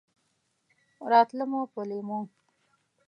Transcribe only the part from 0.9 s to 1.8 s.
راتله مو